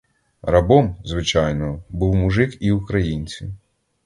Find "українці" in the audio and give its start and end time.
2.71-3.53